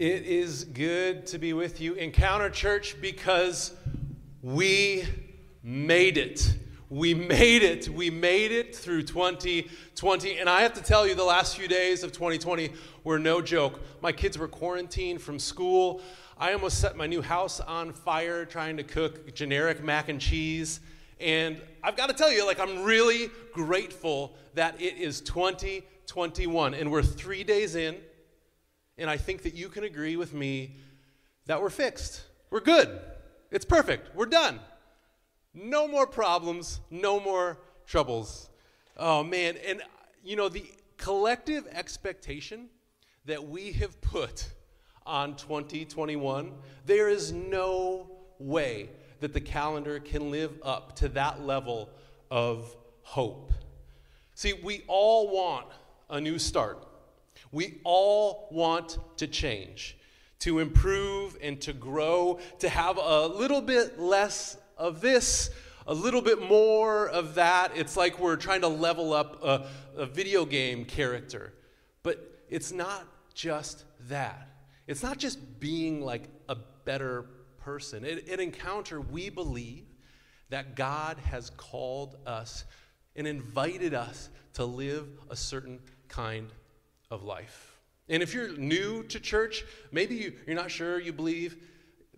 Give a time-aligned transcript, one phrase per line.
[0.00, 3.74] It is good to be with you, Encounter Church, because
[4.40, 5.04] we
[5.62, 6.54] made it.
[6.88, 7.86] We made it.
[7.86, 10.38] We made it through 2020.
[10.38, 12.72] And I have to tell you, the last few days of 2020
[13.04, 13.78] were no joke.
[14.00, 16.00] My kids were quarantined from school.
[16.38, 20.80] I almost set my new house on fire trying to cook generic mac and cheese.
[21.20, 26.90] And I've got to tell you, like, I'm really grateful that it is 2021 and
[26.90, 27.98] we're three days in
[29.00, 30.76] and I think that you can agree with me
[31.46, 32.22] that we're fixed.
[32.50, 33.00] We're good.
[33.50, 34.14] It's perfect.
[34.14, 34.60] We're done.
[35.54, 38.48] No more problems, no more troubles.
[38.96, 39.56] Oh, man.
[39.66, 39.82] And,
[40.22, 40.64] you know, the
[40.96, 42.68] collective expectation
[43.24, 44.46] that we have put
[45.06, 46.52] on 2021,
[46.86, 48.90] there is no way
[49.20, 51.90] that the calendar can live up to that level
[52.30, 53.52] of hope.
[54.34, 55.66] See, we all want
[56.08, 56.86] a new start.
[57.52, 59.96] We all want to change,
[60.40, 65.50] to improve and to grow, to have a little bit less of this,
[65.86, 67.72] a little bit more of that.
[67.74, 71.52] It's like we're trying to level up a, a video game character.
[72.02, 74.48] But it's not just that.
[74.86, 77.26] It's not just being like a better
[77.58, 78.04] person.
[78.04, 79.86] At Encounter, we believe
[80.50, 82.64] that God has called us
[83.16, 85.78] and invited us to live a certain
[86.08, 86.50] kind
[87.10, 87.78] of life.
[88.08, 91.56] And if you're new to church, maybe you're not sure you believe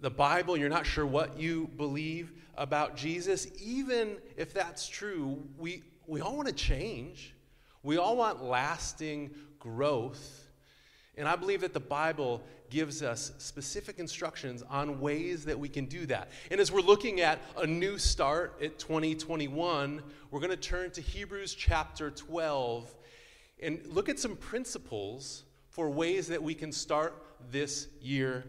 [0.01, 5.83] the Bible, you're not sure what you believe about Jesus, even if that's true, we,
[6.07, 7.35] we all want to change.
[7.83, 10.49] We all want lasting growth.
[11.17, 15.85] And I believe that the Bible gives us specific instructions on ways that we can
[15.85, 16.31] do that.
[16.51, 21.03] And as we're looking at a new start at 2021, we're going to turn to
[21.03, 22.95] Hebrews chapter 12
[23.63, 27.15] and look at some principles for ways that we can start
[27.51, 28.45] this year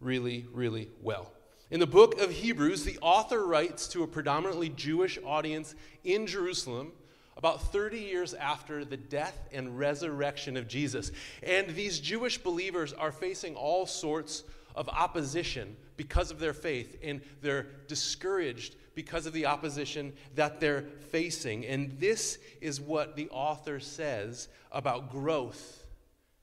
[0.00, 1.32] really, really well.
[1.70, 6.92] In the book of Hebrews, the author writes to a predominantly Jewish audience in Jerusalem
[7.36, 11.12] about 30 years after the death and resurrection of Jesus.
[11.42, 17.20] And these Jewish believers are facing all sorts of opposition because of their faith, and
[17.40, 21.66] they're discouraged because of the opposition that they're facing.
[21.66, 25.86] And this is what the author says about growth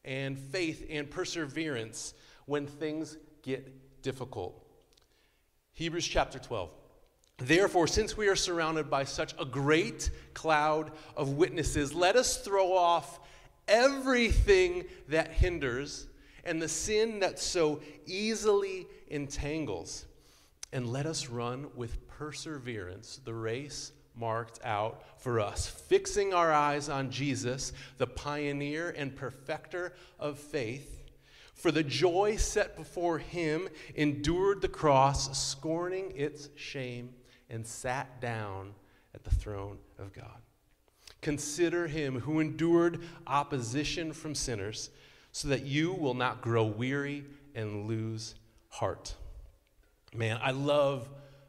[0.05, 2.13] and faith and perseverance
[2.45, 4.63] when things get difficult.
[5.73, 6.69] Hebrews chapter 12.
[7.39, 12.77] Therefore, since we are surrounded by such a great cloud of witnesses, let us throw
[12.77, 13.19] off
[13.67, 16.05] everything that hinders
[16.45, 20.05] and the sin that so easily entangles,
[20.71, 26.89] and let us run with perseverance the race marked out for us, fixing our eyes
[26.89, 31.03] on Jesus, the pioneer and perfecter of faith.
[31.53, 37.13] For the joy set before him, endured the cross, scorning its shame,
[37.49, 38.73] and sat down
[39.15, 40.41] at the throne of God.
[41.21, 44.89] Consider him who endured opposition from sinners,
[45.31, 47.23] so that you will not grow weary
[47.55, 48.35] and lose
[48.69, 49.15] heart.
[50.13, 51.07] Man, I love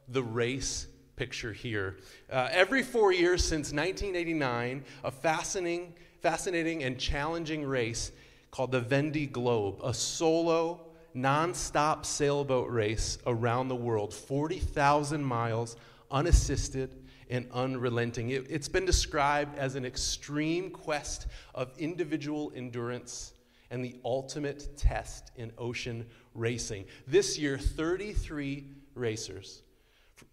[0.09, 1.97] the race picture here.
[2.31, 8.13] Uh, every four years since 1989, a fascinating, fascinating and challenging race
[8.51, 10.81] called the Vendée Globe, a solo,
[11.15, 15.77] non-stop sailboat race around the world, 40,000 miles,
[16.11, 16.95] unassisted
[17.31, 18.31] and unrelenting.
[18.31, 23.33] It, it's been described as an extreme quest of individual endurance
[23.71, 26.85] and the ultimate test in ocean racing.
[27.07, 29.64] This year, 33 racers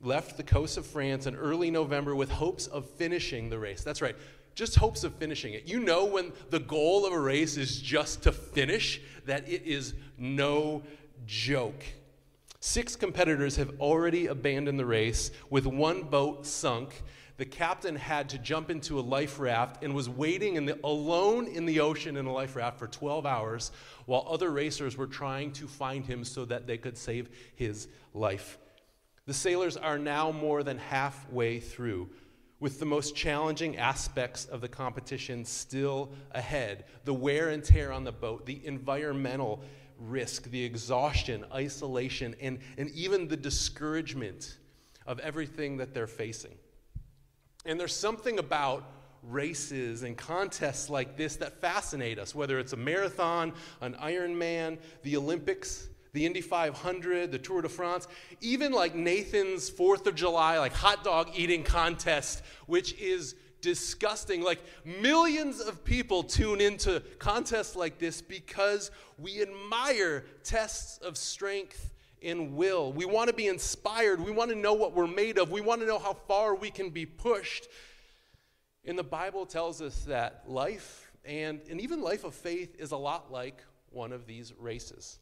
[0.02, 3.84] left the coast of France in early November with hopes of finishing the race.
[3.84, 4.16] That's right,
[4.56, 5.68] just hopes of finishing it.
[5.68, 9.94] You know, when the goal of a race is just to finish, that it is
[10.18, 10.84] no
[11.26, 11.84] joke.
[12.60, 17.02] Six competitors have already abandoned the race, with one boat sunk.
[17.38, 21.48] The captain had to jump into a life raft and was waiting in the, alone
[21.48, 23.72] in the ocean in a life raft for 12 hours
[24.06, 28.60] while other racers were trying to find him so that they could save his life.
[29.28, 32.10] The sailors are now more than halfway through,
[32.60, 38.04] with the most challenging aspects of the competition still ahead the wear and tear on
[38.04, 39.64] the boat, the environmental
[39.98, 44.58] risk, the exhaustion, isolation, and, and even the discouragement
[45.06, 46.56] of everything that they're facing.
[47.66, 48.84] And there's something about
[49.24, 55.18] races and contests like this that fascinate us, whether it's a marathon, an Ironman, the
[55.18, 58.08] Olympics the Indy 500, the Tour de France,
[58.42, 64.42] even like Nathan's 4th of July, like hot dog eating contest, which is disgusting.
[64.42, 71.94] Like millions of people tune into contests like this because we admire tests of strength
[72.22, 72.92] and will.
[72.92, 74.20] We want to be inspired.
[74.20, 75.50] We want to know what we're made of.
[75.52, 77.68] We want to know how far we can be pushed.
[78.86, 82.98] And the Bible tells us that life and, and even life of faith is a
[82.98, 85.20] lot like one of these races.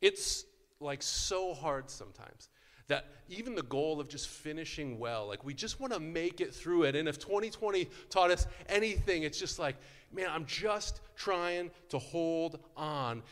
[0.00, 0.44] It's
[0.80, 2.48] like so hard sometimes
[2.90, 6.52] that even the goal of just finishing well, like we just want to make it
[6.52, 6.96] through it.
[6.96, 9.76] And if 2020 taught us anything, it's just like,
[10.12, 13.22] man, I'm just trying to hold on.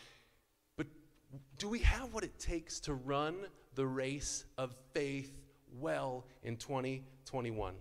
[0.76, 0.86] But
[1.58, 3.34] do we have what it takes to run
[3.74, 5.36] the race of faith
[5.80, 7.74] well in 2021?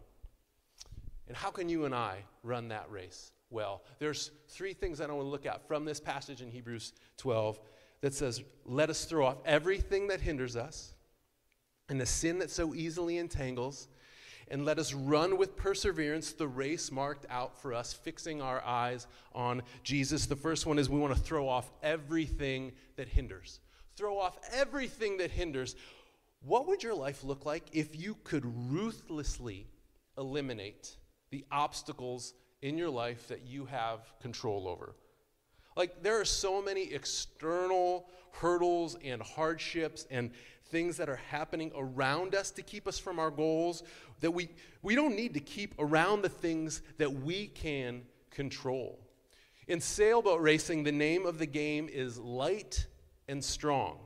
[1.28, 3.84] And how can you and I run that race well?
[4.00, 6.94] There's three things that I don't want to look at from this passage in Hebrews
[7.18, 7.60] 12
[8.02, 10.94] that says, Let us throw off everything that hinders us
[11.90, 13.88] and the sin that so easily entangles,
[14.50, 19.08] and let us run with perseverance the race marked out for us, fixing our eyes
[19.34, 20.26] on Jesus.
[20.26, 23.60] The first one is we want to throw off everything that hinders.
[23.96, 25.76] Throw off everything that hinders.
[26.42, 29.68] What would your life look like if you could ruthlessly
[30.18, 30.96] eliminate
[31.30, 34.96] the obstacles in your life that you have control over?
[35.78, 40.32] Like, there are so many external hurdles and hardships and
[40.66, 43.84] things that are happening around us to keep us from our goals
[44.20, 44.50] that we,
[44.82, 48.02] we don't need to keep around the things that we can
[48.32, 49.00] control.
[49.68, 52.88] In sailboat racing, the name of the game is light
[53.28, 54.00] and strong.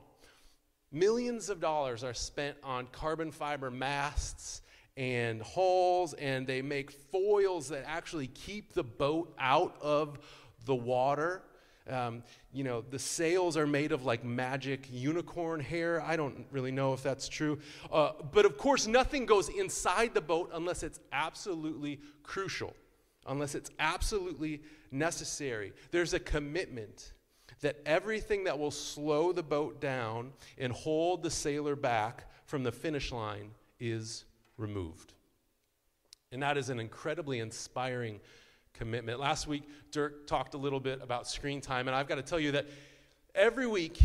[0.92, 4.60] Millions of dollars are spent on carbon fiber masts
[4.98, 10.18] and hulls, and they make foils that actually keep the boat out of
[10.66, 11.42] the water.
[11.88, 16.00] Um, you know, the sails are made of like magic unicorn hair.
[16.00, 17.58] I don't really know if that's true.
[17.90, 22.74] Uh, but of course, nothing goes inside the boat unless it's absolutely crucial,
[23.26, 25.72] unless it's absolutely necessary.
[25.90, 27.12] There's a commitment
[27.62, 32.72] that everything that will slow the boat down and hold the sailor back from the
[32.72, 33.50] finish line
[33.80, 34.24] is
[34.56, 35.14] removed.
[36.32, 38.20] And that is an incredibly inspiring
[38.74, 39.20] commitment.
[39.20, 42.40] Last week, Dirk talked a little bit about screen time, and I've got to tell
[42.40, 42.66] you that
[43.34, 44.00] every week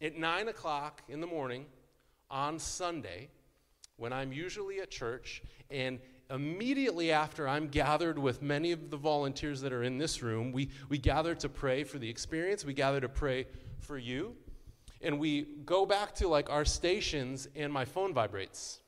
[0.00, 1.66] at 9 o'clock in the morning
[2.30, 3.28] on Sunday,
[3.96, 6.00] when I'm usually at church, and
[6.30, 10.70] immediately after I'm gathered with many of the volunteers that are in this room, we,
[10.88, 13.46] we gather to pray for the experience, we gather to pray
[13.78, 14.34] for you,
[15.02, 18.80] and we go back to like our stations, and my phone vibrates.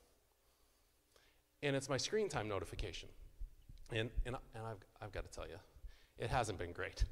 [1.61, 3.09] And it's my screen time notification.
[3.91, 5.57] And, and, and I've, I've got to tell you,
[6.17, 7.03] it hasn't been great.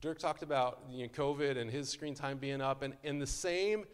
[0.00, 3.26] Dirk talked about you know, COVID and his screen time being up, and, and the
[3.26, 3.84] same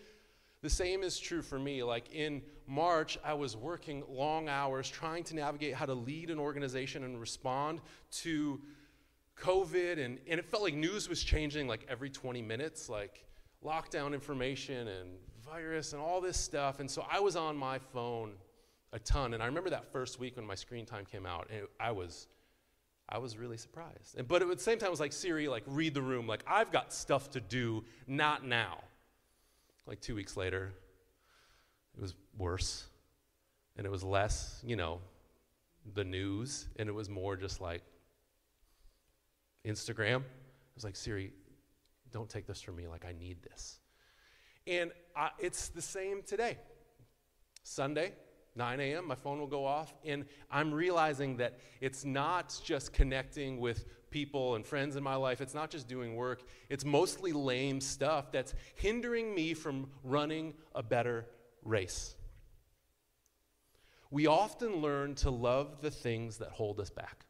[0.62, 1.82] the same is true for me.
[1.82, 6.38] Like in March, I was working long hours trying to navigate how to lead an
[6.38, 7.80] organization and respond
[8.22, 8.60] to
[9.38, 13.26] COVID, and, and it felt like news was changing like every 20 minutes, like
[13.64, 15.10] lockdown information and
[15.44, 16.80] virus and all this stuff.
[16.80, 18.32] And so I was on my phone
[18.96, 19.34] a ton.
[19.34, 21.92] And I remember that first week when my screen time came out, and it, I
[21.92, 22.26] was,
[23.08, 24.16] I was really surprised.
[24.16, 26.26] And, but at the same time, it was like Siri, like read the room.
[26.26, 28.78] Like I've got stuff to do, not now.
[29.86, 30.72] Like two weeks later,
[31.94, 32.86] it was worse,
[33.76, 35.00] and it was less, you know,
[35.94, 37.82] the news, and it was more just like
[39.64, 40.16] Instagram.
[40.16, 41.32] It was like Siri,
[42.12, 42.88] don't take this from me.
[42.88, 43.78] Like I need this.
[44.66, 46.56] And I, it's the same today.
[47.62, 48.12] Sunday,
[48.56, 53.60] 9 a.m., my phone will go off, and I'm realizing that it's not just connecting
[53.60, 57.80] with people and friends in my life, it's not just doing work, it's mostly lame
[57.80, 61.26] stuff that's hindering me from running a better
[61.62, 62.16] race.
[64.10, 67.26] We often learn to love the things that hold us back.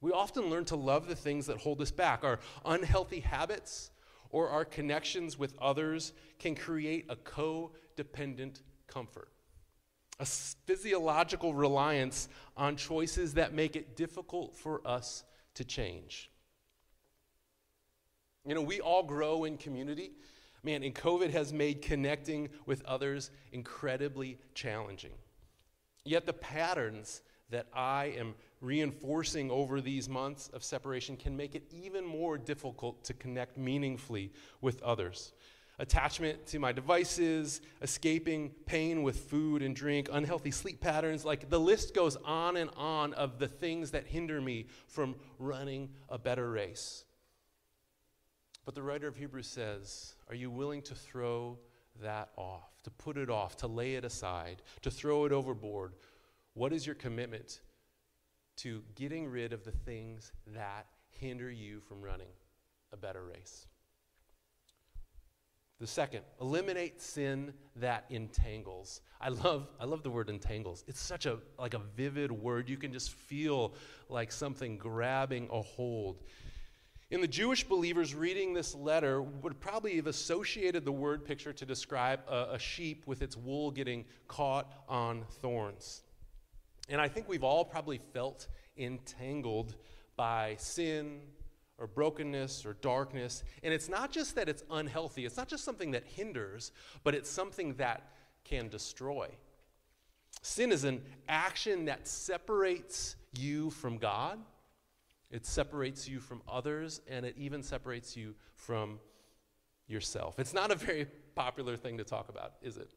[0.00, 2.22] We often learn to love the things that hold us back.
[2.22, 3.90] Our unhealthy habits
[4.30, 8.62] or our connections with others can create a codependent
[8.96, 9.28] comfort,
[10.18, 15.22] a physiological reliance on choices that make it difficult for us
[15.54, 16.30] to change.
[18.46, 20.12] You know, we all grow in community.
[20.62, 25.12] Man, and COVID has made connecting with others incredibly challenging.
[26.06, 31.64] Yet the patterns that I am reinforcing over these months of separation can make it
[31.70, 35.34] even more difficult to connect meaningfully with others
[35.78, 41.24] attachment to my devices, escaping pain with food and drink, unhealthy sleep patterns.
[41.24, 45.90] Like the list goes on and on of the things that hinder me from running
[46.08, 47.04] a better race.
[48.64, 51.58] But the writer of Hebrews says, Are you willing to throw
[52.02, 55.94] that off, to put it off, to lay it aside, to throw it overboard?
[56.54, 57.60] What is your commitment
[58.56, 62.32] to getting rid of the things that hinder you from running
[62.92, 63.66] a better race?
[65.78, 69.02] The second, eliminate sin that entangles.
[69.20, 70.84] I love, I love the word entangles.
[70.88, 72.68] It's such a like a vivid word.
[72.68, 73.74] You can just feel
[74.08, 76.22] like something grabbing a hold.
[77.10, 81.66] In the Jewish believers reading this letter would probably have associated the word picture to
[81.66, 86.02] describe a, a sheep with its wool getting caught on thorns.
[86.88, 89.76] And I think we've all probably felt entangled
[90.16, 91.20] by sin
[91.78, 93.44] or brokenness or darkness.
[93.62, 96.72] And it's not just that it's unhealthy, it's not just something that hinders,
[97.04, 98.10] but it's something that
[98.44, 99.28] can destroy.
[100.42, 104.38] Sin is an action that separates you from God,
[105.30, 109.00] it separates you from others, and it even separates you from
[109.88, 110.38] yourself.
[110.38, 112.90] It's not a very popular thing to talk about, is it?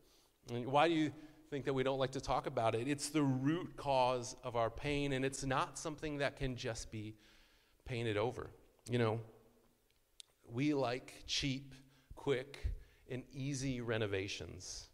[0.50, 1.12] I mean, why do you
[1.50, 2.88] think that we don't like to talk about it?
[2.88, 7.16] It's the root cause of our pain, and it's not something that can just be
[7.86, 8.52] painted over.
[8.90, 9.20] You know,
[10.52, 11.76] we like cheap,
[12.16, 12.66] quick,
[13.08, 14.88] and easy renovations,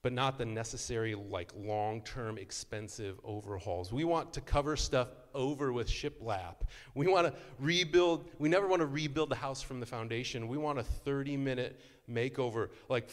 [0.00, 3.92] but not the necessary, like long term, expensive overhauls.
[3.92, 6.62] We want to cover stuff over with shiplap.
[6.94, 10.48] We want to rebuild, we never want to rebuild the house from the foundation.
[10.48, 12.70] We want a 30 minute makeover.
[12.88, 13.10] Like,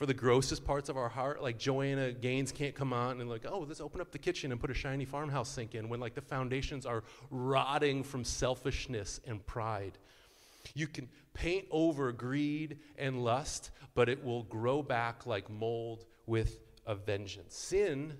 [0.00, 3.44] for the grossest parts of our heart, like Joanna Gaines can't come on and like,
[3.46, 6.14] oh, let's open up the kitchen and put a shiny farmhouse sink in when like
[6.14, 9.98] the foundations are rotting from selfishness and pride.
[10.74, 16.60] You can paint over greed and lust, but it will grow back like mold with
[16.86, 17.54] a vengeance.
[17.54, 18.14] Sin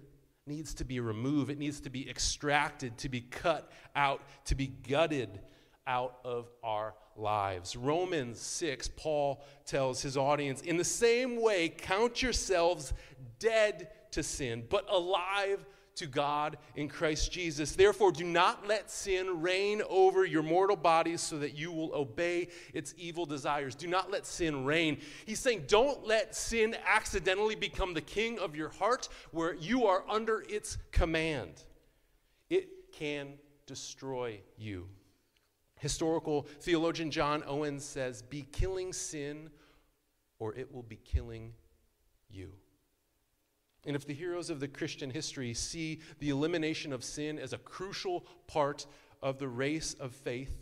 [0.47, 4.67] needs to be removed, it needs to be extracted, to be cut out, to be
[4.67, 5.41] gutted
[5.91, 7.75] out of our lives.
[7.75, 12.93] Romans 6, Paul tells his audience, in the same way, count yourselves
[13.41, 15.67] dead to sin, but alive
[15.97, 17.73] to God in Christ Jesus.
[17.73, 22.49] Therefore, do not let sin reign over your mortal bodies so that you will obey
[22.73, 23.75] its evil desires.
[23.75, 24.99] Do not let sin reign.
[25.27, 30.05] He's saying, don't let sin accidentally become the king of your heart where you are
[30.09, 31.65] under its command.
[32.49, 33.33] It can
[33.67, 34.87] destroy you.
[35.81, 39.49] Historical theologian John Owen says, Be killing sin,
[40.39, 41.55] or it will be killing
[42.29, 42.53] you.
[43.87, 47.59] And if the heroes of the Christian history see the elimination of sin as a
[47.59, 48.85] crucial part
[49.23, 50.55] of the race of faith,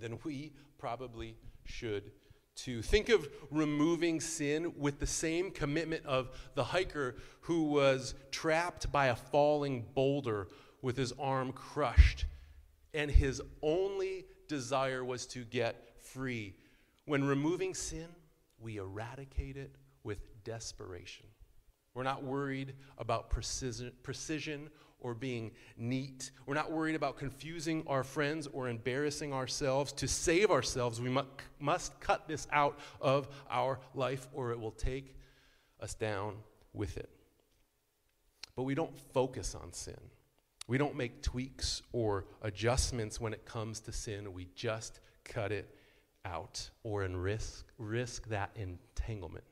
[0.00, 2.10] then we probably should
[2.56, 2.82] too.
[2.82, 9.06] Think of removing sin with the same commitment of the hiker who was trapped by
[9.06, 10.48] a falling boulder
[10.82, 12.26] with his arm crushed
[12.94, 16.54] and his only desire was to get free.
[17.06, 18.06] When removing sin,
[18.58, 19.74] we eradicate it
[20.04, 21.26] with desperation.
[21.94, 24.70] We're not worried about precision, precision
[25.00, 26.30] or being neat.
[26.46, 29.92] We're not worried about confusing our friends or embarrassing ourselves.
[29.92, 31.28] To save ourselves, we must,
[31.60, 35.14] must cut this out of our life or it will take
[35.80, 36.36] us down
[36.72, 37.10] with it.
[38.56, 40.00] But we don't focus on sin.
[40.66, 44.32] We don't make tweaks or adjustments when it comes to sin.
[44.32, 45.74] We just cut it
[46.24, 49.44] out or in risk, risk that entanglement.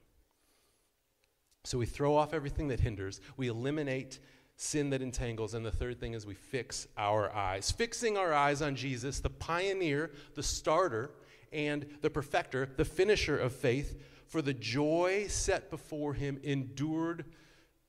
[1.64, 4.19] So we throw off everything that hinders, we eliminate
[4.57, 7.71] sin that entangles, and the third thing is we fix our eyes.
[7.71, 11.11] Fixing our eyes on Jesus, the pioneer, the starter,
[11.52, 17.25] and the perfecter, the finisher of faith, for the joy set before him endured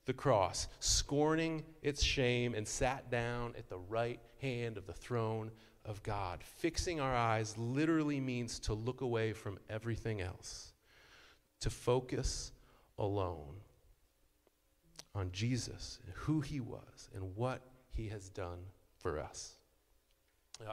[0.05, 5.51] the cross, scorning its shame, and sat down at the right hand of the throne
[5.85, 6.43] of God.
[6.43, 10.73] Fixing our eyes literally means to look away from everything else,
[11.61, 12.51] to focus
[12.97, 13.55] alone
[15.15, 18.59] on Jesus, and who he was, and what he has done
[18.97, 19.55] for us.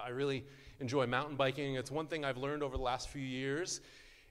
[0.05, 0.45] I really
[0.79, 1.75] enjoy mountain biking.
[1.75, 3.81] It's one thing I've learned over the last few years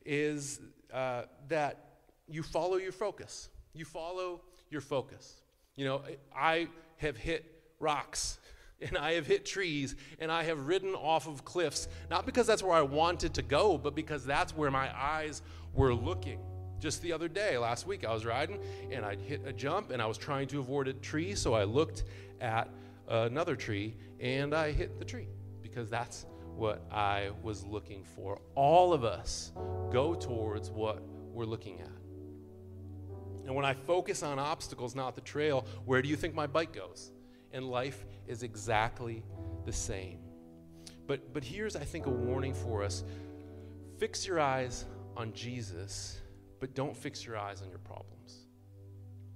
[0.05, 0.59] is
[0.93, 1.89] uh, that
[2.27, 3.49] you follow your focus.
[3.73, 5.41] You follow your focus.
[5.75, 6.01] You know,
[6.35, 7.45] I have hit
[7.79, 8.39] rocks
[8.81, 12.63] and I have hit trees and I have ridden off of cliffs, not because that's
[12.63, 15.41] where I wanted to go, but because that's where my eyes
[15.73, 16.39] were looking.
[16.79, 18.59] Just the other day, last week, I was riding
[18.89, 21.65] and I hit a jump and I was trying to avoid a tree, so I
[21.65, 22.03] looked
[22.39, 22.69] at
[23.09, 25.27] another tree and I hit the tree
[25.61, 28.39] because that's what I was looking for.
[28.55, 29.51] All of us
[29.91, 31.01] go towards what
[31.33, 31.98] we're looking at.
[33.49, 36.71] And when I focus on obstacles, not the trail, where do you think my bike
[36.71, 37.09] goes?
[37.51, 39.23] And life is exactly
[39.65, 40.19] the same.
[41.07, 43.03] But, but here's, I think, a warning for us
[43.97, 44.85] fix your eyes
[45.17, 46.19] on Jesus,
[46.59, 48.45] but don't fix your eyes on your problems.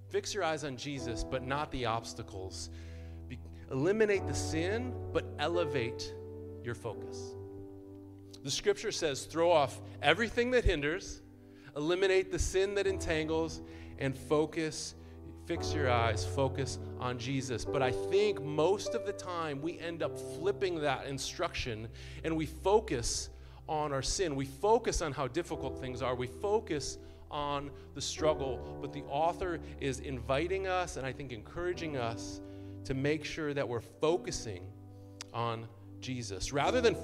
[0.09, 2.69] Fix your eyes on Jesus, but not the obstacles.
[3.27, 3.39] Be-
[3.71, 6.13] eliminate the sin, but elevate
[6.63, 7.33] your focus.
[8.43, 11.23] The scripture says throw off everything that hinders,
[11.75, 13.61] eliminate the sin that entangles,
[13.99, 14.95] and focus
[15.45, 17.65] fix your eyes, focus on Jesus.
[17.65, 21.87] But I think most of the time we end up flipping that instruction
[22.23, 23.29] and we focus
[23.67, 24.35] on our sin.
[24.35, 26.15] We focus on how difficult things are.
[26.15, 26.97] We focus
[27.31, 28.77] on the struggle.
[28.81, 32.41] But the author is inviting us and I think encouraging us
[32.85, 34.63] to make sure that we're focusing
[35.33, 35.67] on
[35.99, 36.53] Jesus.
[36.53, 37.01] Rather than f-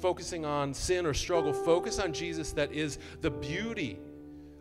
[0.00, 3.98] focusing on sin or struggle, focus on Jesus that is the beauty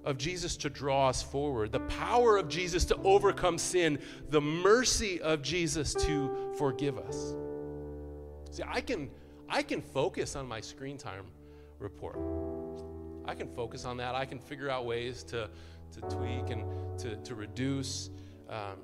[0.07, 3.99] of Jesus to draw us forward, the power of Jesus to overcome sin,
[4.29, 7.35] the mercy of Jesus to forgive us.
[8.51, 9.09] See, I can
[9.49, 11.25] I can focus on my screen time
[11.79, 12.17] report.
[13.25, 14.15] I can focus on that.
[14.15, 15.49] I can figure out ways to,
[15.93, 16.63] to tweak and
[16.99, 18.09] to, to reduce.
[18.49, 18.77] Um,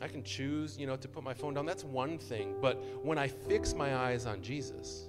[0.00, 1.66] I can choose, you know, to put my phone down.
[1.66, 2.54] That's one thing.
[2.60, 5.08] But when I fix my eyes on Jesus,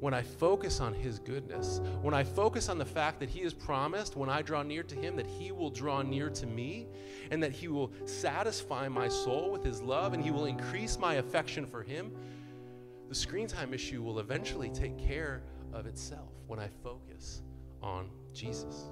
[0.00, 3.54] when I focus on His goodness, when I focus on the fact that He has
[3.54, 6.86] promised when I draw near to Him that He will draw near to me
[7.30, 11.14] and that He will satisfy my soul with His love and He will increase my
[11.14, 12.12] affection for Him,
[13.08, 15.42] the screen time issue will eventually take care
[15.72, 17.42] of itself when I focus
[17.82, 18.84] on Jesus.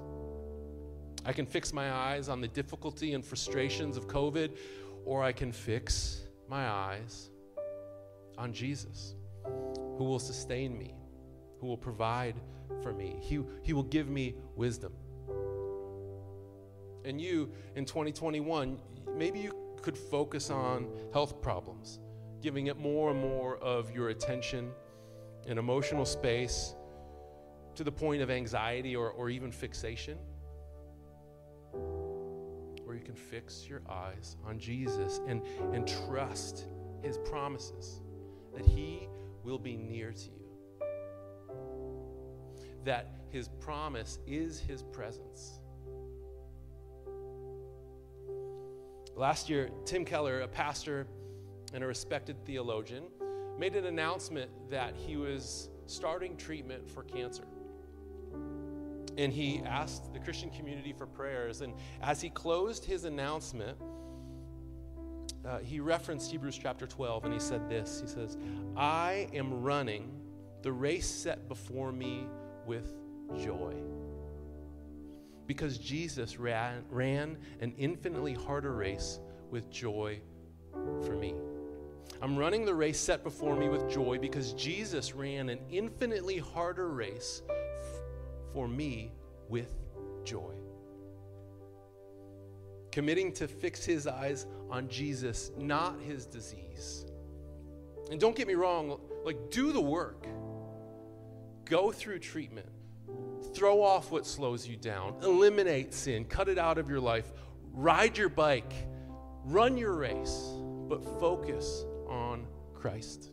[1.25, 4.57] I can fix my eyes on the difficulty and frustrations of COVID,
[5.05, 7.29] or I can fix my eyes
[8.37, 10.95] on Jesus, who will sustain me,
[11.59, 12.35] who will provide
[12.81, 13.17] for me.
[13.21, 14.93] He, he will give me wisdom.
[17.05, 18.79] And you, in 2021,
[19.15, 21.99] maybe you could focus on health problems,
[22.41, 24.71] giving it more and more of your attention
[25.47, 26.75] and emotional space
[27.75, 30.17] to the point of anxiety or, or even fixation.
[31.73, 35.41] Or you can fix your eyes on Jesus and,
[35.73, 36.65] and trust
[37.01, 38.01] his promises
[38.53, 39.07] that he
[39.43, 40.38] will be near to you.
[42.85, 45.59] That his promise is his presence.
[49.15, 51.05] Last year, Tim Keller, a pastor
[51.73, 53.03] and a respected theologian,
[53.57, 57.43] made an announcement that he was starting treatment for cancer.
[59.17, 61.59] And he asked the Christian community for prayers.
[61.59, 63.77] And as he closed his announcement,
[65.45, 68.37] uh, he referenced Hebrews chapter 12 and he said this He says,
[68.77, 70.11] I am running
[70.61, 72.27] the race set before me
[72.69, 72.93] with
[73.43, 73.73] joy.
[75.47, 80.21] Because Jesus ran, ran an infinitely harder race with joy
[81.03, 81.33] for me.
[82.21, 86.89] I'm running the race set before me with joy because Jesus ran an infinitely harder
[86.89, 87.41] race
[88.53, 89.13] for me
[89.47, 89.73] with
[90.23, 90.53] joy.
[92.91, 97.07] Committing to fix his eyes on Jesus, not his disease.
[98.11, 100.27] And don't get me wrong, like, do the work.
[101.69, 102.67] Go through treatment.
[103.53, 105.15] Throw off what slows you down.
[105.21, 106.25] Eliminate sin.
[106.25, 107.31] Cut it out of your life.
[107.73, 108.73] Ride your bike.
[109.45, 110.49] Run your race.
[110.87, 113.29] But focus on Christ.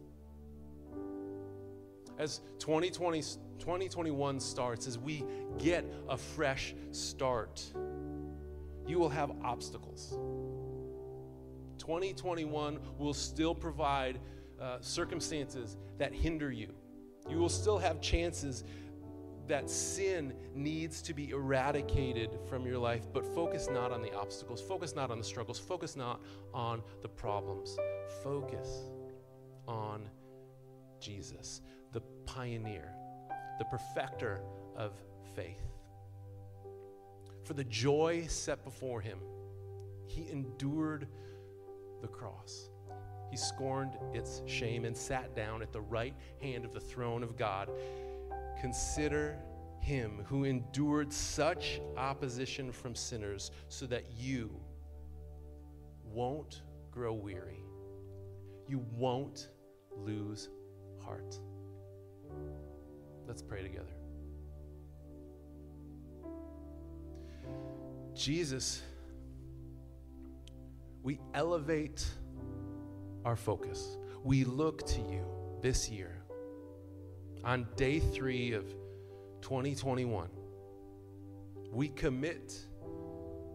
[2.18, 3.22] As 2020
[3.58, 5.24] 2021 starts, as we
[5.58, 7.64] get a fresh start,
[8.86, 10.10] you will have obstacles.
[11.78, 14.20] 2021 will still provide
[14.60, 16.68] uh, circumstances that hinder you.
[17.28, 18.64] You will still have chances
[19.46, 24.60] that sin needs to be eradicated from your life, but focus not on the obstacles,
[24.60, 26.20] focus not on the struggles, focus not
[26.52, 27.76] on the problems.
[28.22, 28.90] Focus
[29.68, 30.08] on
[31.00, 31.60] Jesus,
[31.92, 32.92] the pioneer
[33.58, 34.40] the perfecter
[34.76, 34.92] of
[35.34, 35.62] faith.
[37.44, 39.18] For the joy set before him,
[40.06, 41.06] he endured
[42.02, 42.70] the cross.
[43.30, 47.36] He scorned its shame and sat down at the right hand of the throne of
[47.36, 47.70] God.
[48.60, 49.38] Consider
[49.80, 54.50] him who endured such opposition from sinners so that you
[56.04, 57.62] won't grow weary.
[58.68, 59.50] You won't
[59.96, 60.48] lose
[61.04, 61.38] heart.
[63.26, 63.92] Let's pray together.
[68.14, 68.82] Jesus,
[71.02, 72.04] we elevate
[73.26, 73.98] our focus.
[74.22, 75.24] We look to you
[75.60, 76.16] this year
[77.44, 78.64] on day three of
[79.42, 80.28] 2021.
[81.72, 82.56] We commit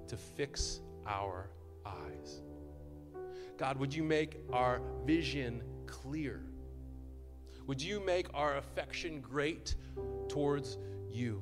[0.07, 1.49] to fix our
[1.85, 2.41] eyes.
[3.57, 6.43] God, would you make our vision clear?
[7.65, 9.75] Would you make our affection great
[10.27, 10.77] towards
[11.09, 11.41] you?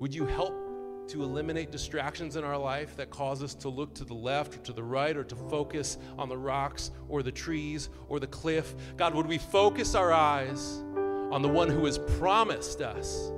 [0.00, 0.67] Would you help
[1.08, 4.58] to eliminate distractions in our life that cause us to look to the left or
[4.58, 8.74] to the right or to focus on the rocks or the trees or the cliff.
[8.96, 10.82] God, would we focus our eyes
[11.30, 13.30] on the one who has promised us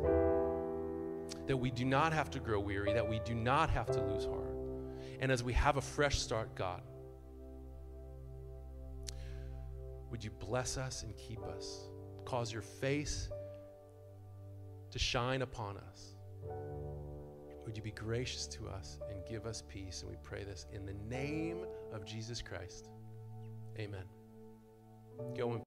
[1.46, 4.24] that we do not have to grow weary, that we do not have to lose
[4.24, 4.54] heart.
[5.18, 6.80] And as we have a fresh start, God,
[10.11, 11.88] would you bless us and keep us?
[12.24, 13.28] Cause your face
[14.92, 16.14] to shine upon us.
[17.64, 20.02] Would you be gracious to us and give us peace?
[20.02, 22.88] And we pray this in the name of Jesus Christ.
[23.78, 24.04] Amen.
[25.36, 25.58] Go in